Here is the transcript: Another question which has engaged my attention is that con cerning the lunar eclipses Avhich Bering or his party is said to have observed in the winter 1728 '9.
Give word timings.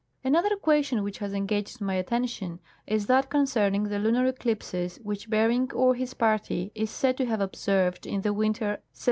Another 0.23 0.55
question 0.55 1.03
which 1.03 1.19
has 1.19 1.31
engaged 1.31 1.79
my 1.79 1.93
attention 1.93 2.59
is 2.87 3.05
that 3.05 3.29
con 3.29 3.45
cerning 3.45 3.87
the 3.87 3.99
lunar 3.99 4.25
eclipses 4.25 4.97
Avhich 4.97 5.29
Bering 5.29 5.71
or 5.73 5.93
his 5.93 6.15
party 6.15 6.71
is 6.73 6.89
said 6.89 7.17
to 7.17 7.25
have 7.27 7.39
observed 7.39 8.07
in 8.07 8.21
the 8.21 8.33
winter 8.33 8.79
1728 8.81 8.81
'9. 8.81 8.81